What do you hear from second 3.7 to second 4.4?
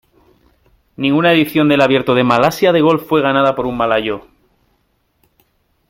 malayo.